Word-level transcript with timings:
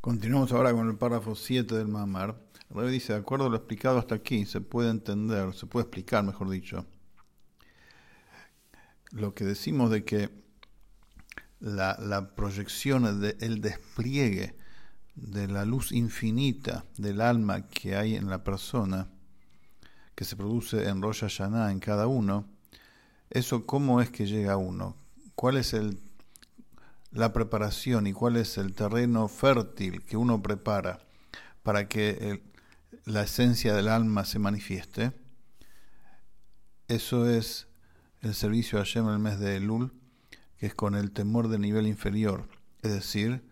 Continuamos 0.00 0.50
ahora 0.52 0.72
con 0.72 0.88
el 0.88 0.96
párrafo 0.96 1.34
7 1.34 1.74
del 1.74 1.86
Mamar. 1.86 2.34
Rey 2.70 2.90
dice, 2.90 3.12
de 3.12 3.18
acuerdo 3.18 3.44
a 3.44 3.48
lo 3.50 3.56
explicado 3.56 3.98
hasta 3.98 4.14
aquí, 4.14 4.46
se 4.46 4.62
puede 4.62 4.88
entender, 4.88 5.52
se 5.52 5.66
puede 5.66 5.84
explicar, 5.84 6.24
mejor 6.24 6.48
dicho, 6.48 6.86
lo 9.10 9.34
que 9.34 9.44
decimos 9.44 9.90
de 9.90 10.02
que 10.06 10.30
la, 11.58 11.98
la 12.00 12.34
proyección, 12.34 13.04
el 13.40 13.60
despliegue 13.60 14.56
de 15.16 15.48
la 15.48 15.66
luz 15.66 15.92
infinita 15.92 16.86
del 16.96 17.20
alma 17.20 17.68
que 17.68 17.94
hay 17.94 18.14
en 18.14 18.30
la 18.30 18.42
persona, 18.42 19.10
que 20.14 20.24
se 20.24 20.34
produce 20.34 20.88
en 20.88 21.02
Rosh 21.02 21.20
Hashanah 21.20 21.72
en 21.72 21.78
cada 21.78 22.06
uno, 22.06 22.48
eso 23.28 23.66
cómo 23.66 24.00
es 24.00 24.08
que 24.08 24.24
llega 24.24 24.54
a 24.54 24.56
uno, 24.56 24.96
cuál 25.34 25.58
es 25.58 25.74
el, 25.74 26.00
la 27.10 27.32
preparación 27.32 28.06
y 28.06 28.12
cuál 28.12 28.36
es 28.36 28.58
el 28.58 28.74
terreno 28.74 29.28
fértil 29.28 30.04
que 30.04 30.16
uno 30.16 30.42
prepara 30.42 31.00
para 31.62 31.88
que 31.88 32.42
la 33.04 33.22
esencia 33.22 33.74
del 33.74 33.88
alma 33.88 34.24
se 34.24 34.38
manifieste, 34.38 35.12
eso 36.88 37.28
es 37.28 37.68
el 38.20 38.34
servicio 38.34 38.78
a 38.78 38.82
Hashem 38.82 39.06
en 39.06 39.14
el 39.14 39.18
mes 39.18 39.38
de 39.38 39.56
Elul, 39.56 39.92
que 40.56 40.66
es 40.66 40.74
con 40.74 40.94
el 40.94 41.10
temor 41.12 41.48
de 41.48 41.58
nivel 41.58 41.86
inferior, 41.86 42.48
es 42.82 42.92
decir, 42.92 43.44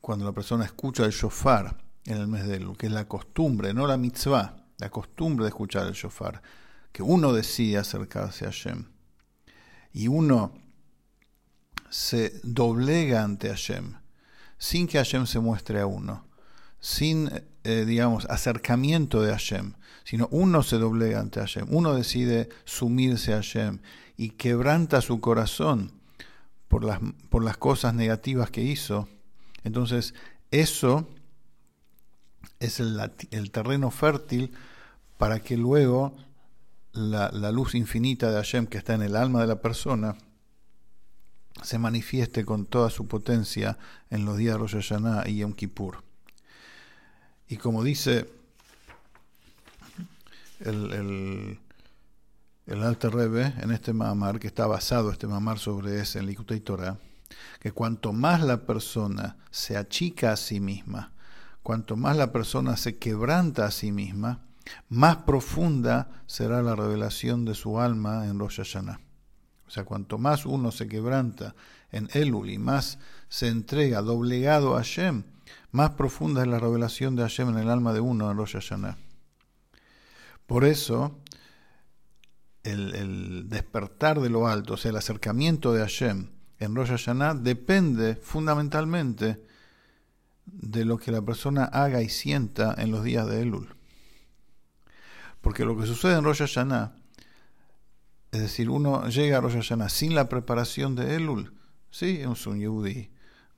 cuando 0.00 0.24
la 0.24 0.32
persona 0.32 0.64
escucha 0.64 1.04
el 1.04 1.10
shofar 1.10 1.76
en 2.04 2.18
el 2.18 2.28
mes 2.28 2.46
de 2.46 2.56
Elul, 2.56 2.76
que 2.76 2.86
es 2.86 2.92
la 2.92 3.08
costumbre, 3.08 3.74
no 3.74 3.86
la 3.86 3.96
mitzvah, 3.96 4.64
la 4.78 4.90
costumbre 4.90 5.44
de 5.44 5.48
escuchar 5.48 5.86
el 5.86 5.94
shofar, 5.94 6.42
que 6.92 7.02
uno 7.02 7.32
decide 7.32 7.78
acercarse 7.78 8.44
a 8.44 8.48
Hashem 8.48 8.86
y 9.92 10.08
uno 10.08 10.54
se 11.90 12.40
doblega 12.42 13.22
ante 13.22 13.48
Hashem 13.48 13.94
sin 14.58 14.88
que 14.88 14.98
Hashem 14.98 15.26
se 15.26 15.38
muestre 15.38 15.80
a 15.80 15.86
uno, 15.86 16.26
sin, 16.80 17.30
eh, 17.64 17.84
digamos, 17.86 18.26
acercamiento 18.26 19.22
de 19.22 19.30
Hashem, 19.30 19.74
sino 20.04 20.28
uno 20.30 20.62
se 20.62 20.78
doblega 20.78 21.20
ante 21.20 21.40
Hashem, 21.40 21.66
uno 21.70 21.94
decide 21.94 22.48
sumirse 22.64 23.32
a 23.32 23.36
Hashem 23.36 23.78
y 24.16 24.30
quebranta 24.30 25.00
su 25.00 25.20
corazón 25.20 25.92
por 26.66 26.84
las, 26.84 26.98
por 27.30 27.44
las 27.44 27.56
cosas 27.56 27.94
negativas 27.94 28.50
que 28.50 28.62
hizo. 28.62 29.08
Entonces, 29.64 30.14
eso 30.50 31.08
es 32.58 32.80
el, 32.80 33.50
terreno 33.52 33.90
fértil 33.90 34.52
para 35.18 35.40
que 35.40 35.56
luego 35.56 36.16
la, 36.92 37.30
la, 37.32 37.52
luz 37.52 37.74
infinita 37.74 38.30
de 38.30 38.36
Hashem 38.36 38.66
que 38.66 38.78
está 38.78 38.94
en 38.94 39.02
el 39.02 39.14
alma 39.14 39.40
de 39.40 39.46
la 39.46 39.60
persona 39.60 40.16
se 41.62 41.78
manifieste 41.78 42.44
con 42.44 42.66
toda 42.66 42.90
su 42.90 43.06
potencia 43.06 43.78
en 44.10 44.24
los 44.24 44.36
días 44.36 44.54
de 44.54 44.58
Rosh 44.58 44.92
y 45.26 45.36
Yom 45.38 45.52
Kippur. 45.52 46.02
Y 47.48 47.56
como 47.56 47.82
dice 47.82 48.30
el, 50.60 50.92
el, 50.92 51.60
el 52.66 52.82
Alter 52.82 53.12
Rebbe 53.12 53.54
en 53.60 53.70
este 53.70 53.92
mamar, 53.92 54.38
que 54.38 54.46
está 54.46 54.66
basado 54.66 55.10
este 55.10 55.26
mamar 55.26 55.58
sobre 55.58 56.00
ese 56.00 56.18
en 56.18 56.26
Likutei 56.26 56.60
Torah, 56.60 56.98
que 57.60 57.72
cuanto 57.72 58.12
más 58.12 58.42
la 58.42 58.66
persona 58.66 59.36
se 59.50 59.76
achica 59.76 60.32
a 60.32 60.36
sí 60.36 60.60
misma, 60.60 61.12
cuanto 61.62 61.96
más 61.96 62.16
la 62.16 62.32
persona 62.32 62.76
se 62.76 62.98
quebranta 62.98 63.66
a 63.66 63.70
sí 63.70 63.92
misma, 63.92 64.40
más 64.88 65.18
profunda 65.18 66.22
será 66.26 66.62
la 66.62 66.76
revelación 66.76 67.44
de 67.44 67.54
su 67.54 67.80
alma 67.80 68.26
en 68.26 68.38
Rosh 68.38 68.58
Hashanah. 68.58 69.07
O 69.68 69.70
sea, 69.70 69.84
cuanto 69.84 70.16
más 70.16 70.46
uno 70.46 70.72
se 70.72 70.88
quebranta 70.88 71.54
en 71.92 72.08
Elul 72.14 72.48
y 72.48 72.58
más 72.58 72.98
se 73.28 73.48
entrega 73.48 74.00
doblegado 74.00 74.74
a 74.74 74.78
Hashem, 74.78 75.24
más 75.72 75.90
profunda 75.90 76.40
es 76.40 76.48
la 76.48 76.58
revelación 76.58 77.16
de 77.16 77.22
Hashem 77.22 77.50
en 77.50 77.58
el 77.58 77.68
alma 77.68 77.92
de 77.92 78.00
uno 78.00 78.30
en 78.30 78.38
Rosh 78.38 78.54
Hashanah. 78.54 78.96
Por 80.46 80.64
eso, 80.64 81.20
el, 82.62 83.50
despertar 83.50 84.20
de 84.20 84.30
lo 84.30 84.48
alto, 84.48 84.74
o 84.74 84.76
sea, 84.78 84.90
el 84.90 84.96
acercamiento 84.96 85.74
de 85.74 85.80
Hashem 85.80 86.30
en 86.58 86.74
Rosh 86.74 86.88
Hashanah, 86.88 87.34
depende 87.34 88.16
fundamentalmente 88.16 89.44
de 90.46 90.86
lo 90.86 90.96
que 90.96 91.12
la 91.12 91.20
persona 91.20 91.64
haga 91.64 92.00
y 92.00 92.08
sienta 92.08 92.74
en 92.78 92.90
los 92.90 93.04
días 93.04 93.26
de 93.26 93.42
Elul. 93.42 93.76
Porque 95.42 95.66
lo 95.66 95.76
que 95.76 95.86
sucede 95.86 96.16
en 96.16 96.24
Rosh 96.24 96.38
Hashanah, 96.38 96.97
es 98.38 98.42
decir, 98.42 98.70
uno 98.70 99.08
llega 99.08 99.38
a 99.38 99.40
Rosh 99.40 99.54
Hashanah 99.54 99.88
sin 99.88 100.14
la 100.14 100.28
preparación 100.28 100.94
de 100.94 101.16
Elul, 101.16 101.52
sí, 101.90 102.20
es 102.20 102.46
un 102.46 102.60
yudí, 102.60 103.10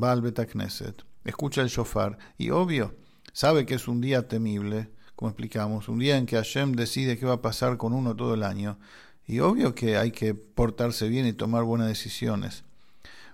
va 0.00 0.10
al 0.10 0.20
Betakneset, 0.20 1.04
escucha 1.24 1.62
el 1.62 1.68
shofar 1.68 2.18
y 2.36 2.50
obvio, 2.50 2.96
sabe 3.32 3.66
que 3.66 3.74
es 3.74 3.86
un 3.86 4.00
día 4.00 4.26
temible, 4.26 4.90
como 5.14 5.30
explicamos, 5.30 5.88
un 5.88 6.00
día 6.00 6.16
en 6.16 6.26
que 6.26 6.34
Hashem 6.34 6.72
decide 6.72 7.16
qué 7.16 7.24
va 7.24 7.34
a 7.34 7.42
pasar 7.42 7.76
con 7.76 7.92
uno 7.92 8.16
todo 8.16 8.34
el 8.34 8.42
año, 8.42 8.78
y 9.26 9.38
obvio 9.38 9.76
que 9.76 9.96
hay 9.96 10.10
que 10.10 10.34
portarse 10.34 11.08
bien 11.08 11.24
y 11.26 11.32
tomar 11.32 11.62
buenas 11.62 11.86
decisiones. 11.86 12.64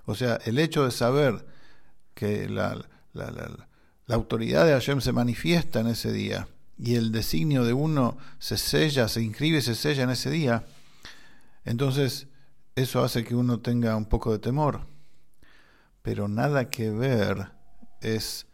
O 0.05 0.15
sea, 0.15 0.39
el 0.45 0.59
hecho 0.59 0.85
de 0.85 0.91
saber 0.91 1.47
que 2.15 2.51
la, 2.51 2.85
la 3.15 4.15
autoridad 4.15 4.67
de 4.67 4.73
Hashem 4.73 5.01
se 5.01 5.13
manifiesta 5.13 5.81
en 5.81 5.87
ese 5.87 6.13
día, 6.13 6.49
y 6.79 6.97
el 6.97 7.13
designio 7.13 7.65
de 7.65 7.73
uno 7.73 8.19
se 8.39 8.59
sella, 8.59 9.09
se 9.09 9.23
inscribe, 9.23 9.63
se 9.63 9.75
sella 9.75 10.03
en 10.03 10.11
ese 10.11 10.31
día, 10.31 10.67
entonces 11.65 12.29
eso 12.75 13.03
hace 13.05 13.25
que 13.25 13.35
uno 13.35 13.61
tenga 13.61 13.97
un 13.97 14.07
poco 14.07 14.33
de 14.33 14.39
temor. 14.39 14.87
Pero 16.03 16.29
nada 16.29 16.71
que 16.71 16.91
ver 16.91 17.53
es 18.01 18.47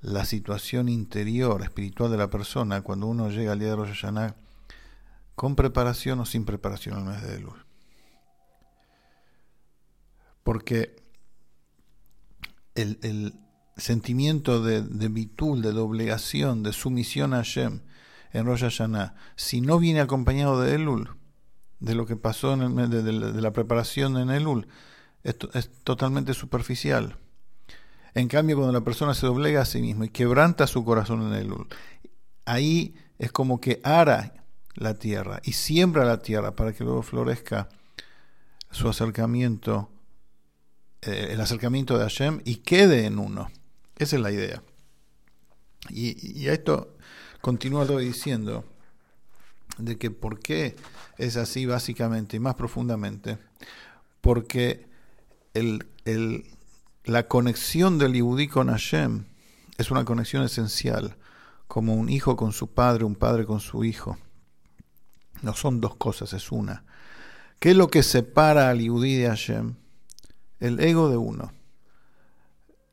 la 0.00 0.24
situación 0.24 0.88
interior, 0.88 1.62
espiritual 1.62 2.10
de 2.10 2.16
la 2.16 2.30
persona 2.30 2.82
cuando 2.82 3.06
uno 3.06 3.30
llega 3.30 3.52
al 3.52 3.58
día 3.58 3.70
de 3.70 3.76
Rosh 3.76 3.88
Hashanah 3.88 4.36
con 5.34 5.56
preparación 5.56 6.20
o 6.20 6.24
sin 6.24 6.44
preparación 6.44 6.96
al 6.96 7.04
mes 7.04 7.22
de 7.22 7.40
luz. 7.40 7.66
Porque 10.42 10.96
el, 12.74 13.34
sentimiento 13.76 14.62
de, 14.62 14.80
de 14.80 15.08
de 15.08 15.72
doblegación, 15.72 16.62
de 16.62 16.72
sumisión 16.72 17.34
a 17.34 17.38
Hashem 17.38 17.82
en 18.32 18.46
Rosh 18.46 18.62
Hashanah, 18.62 19.14
si 19.34 19.60
no 19.60 19.78
viene 19.78 20.00
acompañado 20.00 20.62
de 20.62 20.76
Elul, 20.76 21.16
de 21.80 21.94
lo 21.94 22.06
que 22.06 22.16
pasó 22.16 22.54
en 22.54 22.78
el, 22.78 22.90
de, 22.90 23.02
de, 23.02 23.40
la 23.40 23.52
preparación 23.52 24.16
en 24.16 24.30
Elul, 24.30 24.66
es, 25.22 25.36
es 25.54 25.70
totalmente 25.84 26.34
superficial. 26.34 27.16
En 28.14 28.28
cambio, 28.28 28.56
cuando 28.56 28.72
la 28.72 28.84
persona 28.84 29.14
se 29.14 29.26
doblega 29.26 29.60
a 29.60 29.66
sí 29.66 29.80
misma 29.80 30.06
y 30.06 30.10
quebranta 30.10 30.66
su 30.66 30.84
corazón 30.84 31.26
en 31.26 31.34
Elul, 31.34 31.66
ahí 32.44 32.94
es 33.18 33.32
como 33.32 33.60
que 33.60 33.80
ara 33.84 34.32
la 34.74 34.94
tierra 34.94 35.40
y 35.44 35.52
siembra 35.52 36.04
la 36.04 36.22
tierra 36.22 36.54
para 36.54 36.72
que 36.72 36.84
luego 36.84 37.02
florezca 37.02 37.68
su 38.70 38.88
acercamiento, 38.88 39.90
eh, 41.02 41.28
el 41.30 41.40
acercamiento 41.40 41.96
de 41.96 42.04
Hashem 42.04 42.40
y 42.44 42.56
quede 42.56 43.06
en 43.06 43.18
uno. 43.18 43.50
Esa 43.96 44.16
es 44.16 44.22
la 44.22 44.30
idea. 44.30 44.62
Y, 45.88 46.40
y 46.42 46.48
a 46.48 46.52
esto 46.52 46.96
continúa 47.40 47.84
diciendo 47.84 48.64
de 49.78 49.98
que 49.98 50.10
por 50.10 50.40
qué 50.40 50.76
es 51.18 51.36
así 51.36 51.66
básicamente 51.66 52.36
y 52.36 52.40
más 52.40 52.54
profundamente, 52.54 53.38
porque 54.20 54.86
el, 55.54 55.86
el, 56.04 56.44
la 57.04 57.28
conexión 57.28 57.98
del 57.98 58.14
Yehudí 58.14 58.48
con 58.48 58.68
Hashem 58.68 59.24
es 59.78 59.90
una 59.90 60.04
conexión 60.04 60.42
esencial, 60.42 61.16
como 61.68 61.94
un 61.94 62.08
hijo 62.08 62.36
con 62.36 62.52
su 62.52 62.68
padre, 62.68 63.04
un 63.04 63.16
padre 63.16 63.44
con 63.44 63.60
su 63.60 63.84
hijo. 63.84 64.18
No 65.42 65.54
son 65.54 65.80
dos 65.80 65.96
cosas, 65.96 66.32
es 66.32 66.50
una. 66.50 66.84
¿Qué 67.58 67.70
es 67.72 67.76
lo 67.76 67.88
que 67.88 68.02
separa 68.02 68.70
al 68.70 68.80
Yehudí 68.80 69.16
de 69.16 69.28
Hashem? 69.28 69.74
El 70.60 70.80
ego 70.80 71.10
de 71.10 71.16
uno 71.16 71.52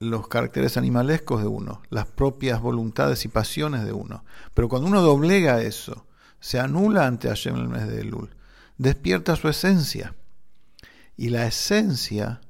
los 0.10 0.28
caracteres 0.28 0.78
animalescos 0.78 1.42
de 1.42 1.48
uno, 1.48 1.82
las 1.90 2.06
propias 2.06 2.62
voluntades 2.62 3.26
y 3.26 3.30
pasiones 3.30 3.86
de 3.86 3.94
uno. 3.94 4.24
Pero 4.54 4.70
cuando 4.70 4.88
uno 4.88 5.02
doblega 5.02 5.62
eso, 5.62 6.06
se 6.44 6.60
anula 6.60 7.08
ante 7.08 7.30
Hashem 7.30 7.56
el 7.56 7.70
mes 7.70 7.88
de 7.88 8.02
Elul, 8.02 8.36
despierta 8.78 9.38
su 9.38 9.48
esencia. 9.48 10.14
Y 11.16 11.30
la 11.30 11.48
esencia 11.48 12.42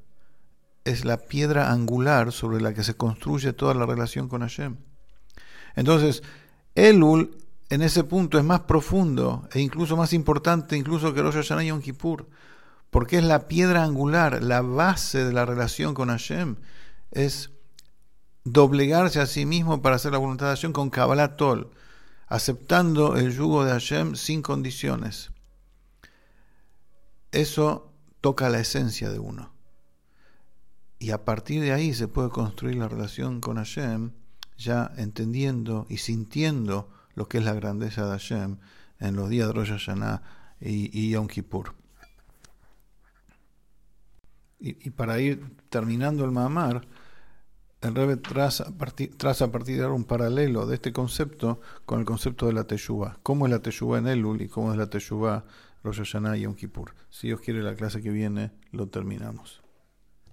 es 0.83 1.05
la 1.05 1.17
piedra 1.17 1.71
angular 1.71 2.31
sobre 2.31 2.59
la 2.59 2.73
que 2.73 2.83
se 2.83 2.95
construye 2.95 3.53
toda 3.53 3.75
la 3.75 3.85
relación 3.85 4.29
con 4.29 4.41
Hashem. 4.41 4.77
Entonces, 5.75 6.23
Elul 6.73 7.37
en 7.69 7.83
ese 7.83 8.03
punto 8.03 8.39
es 8.39 8.43
más 8.43 8.61
profundo 8.61 9.47
e 9.53 9.59
incluso 9.59 9.95
más 9.95 10.11
importante 10.13 10.75
incluso 10.75 11.13
que 11.13 11.21
Rosh 11.21 11.35
Hashanah 11.35 11.63
y 11.63 11.67
Yom 11.67 11.79
Kippur, 11.79 12.27
porque 12.89 13.19
es 13.19 13.23
la 13.23 13.47
piedra 13.47 13.83
angular, 13.83 14.41
la 14.41 14.61
base 14.61 15.23
de 15.23 15.33
la 15.33 15.45
relación 15.45 15.93
con 15.93 16.09
Hashem 16.09 16.55
es 17.11 17.51
doblegarse 18.43 19.19
a 19.19 19.27
sí 19.27 19.45
mismo 19.45 19.83
para 19.83 19.97
hacer 19.97 20.13
la 20.13 20.17
voluntad 20.17 20.47
de 20.47 20.55
Hashem 20.55 20.73
con 20.73 20.89
Kabbalah 20.89 21.35
Tol, 21.35 21.69
aceptando 22.33 23.15
el 23.15 23.31
yugo 23.31 23.63
de 23.63 23.73
Hashem 23.73 24.15
sin 24.15 24.41
condiciones. 24.41 25.29
Eso 27.31 27.93
toca 28.21 28.49
la 28.49 28.59
esencia 28.59 29.11
de 29.11 29.19
uno. 29.19 29.53
y 30.97 31.11
a 31.11 31.25
partir 31.25 31.61
de 31.61 31.73
ahí 31.73 31.93
se 31.93 32.07
puede 32.07 32.29
construir 32.29 32.77
la 32.77 32.87
relación 32.87 33.39
con 33.39 33.57
Hashem, 33.57 34.13
ya 34.57 34.91
entendiendo 34.97 35.85
y 35.89 35.97
sintiendo 35.97 36.89
lo 37.13 37.27
que 37.27 37.37
es 37.37 37.43
la 37.43 37.53
grandeza 37.53 38.05
de 38.05 38.11
Hashem 38.11 38.57
en 38.99 39.15
los 39.15 39.29
días 39.29 39.47
de 39.47 39.53
Rosh 39.53 39.69
Hashanah 39.69 40.23
y, 40.59 40.89
y 40.97 41.11
Yom 41.11 41.27
Kippur. 41.27 41.75
Y, 44.59 44.89
para 44.91 45.19
ir 45.19 45.55
terminando 45.69 46.25
el 46.25 46.31
Mamar, 46.31 46.87
el 47.83 47.95
Rebbe 47.95 48.17
traza 48.17 48.65
a, 48.65 48.71
partir, 48.71 49.11
de 49.15 49.83
ahora 49.83 49.93
un 49.93 50.05
paralelo 50.05 50.65
de 50.65 50.75
este 50.75 50.93
concepto 50.93 51.59
con 51.85 51.99
el 51.99 52.05
concepto 52.05 52.47
de 52.47 52.53
la 52.53 52.65
Teshuvah. 52.65 53.17
¿Cómo 53.23 53.45
es 53.45 53.51
la 53.51 53.59
Teshuvah 53.59 53.99
en 53.99 54.07
Elul 54.07 54.41
y 54.41 54.47
cómo 54.47 54.71
es 54.71 54.77
la 54.77 54.89
Teshuvah 54.89 55.43
Rosh 55.83 55.97
Hashanah 55.97 56.37
y 56.37 56.41
Yom 56.41 56.55
Kippur? 56.55 56.93
Si 57.09 57.27
Dios 57.27 57.41
quiere, 57.41 57.61
la 57.61 57.75
clase 57.75 58.01
que 58.01 58.09
viene 58.09 58.51
lo 58.71 58.87
terminamos. 58.87 59.62